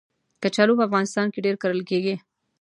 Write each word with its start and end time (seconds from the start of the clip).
کچالو 0.43 0.77
په 0.77 0.83
افغانستان 0.87 1.27
کې 1.33 1.43
ډېر 1.45 1.55
کرل 1.63 1.81
کېږي 1.89 2.15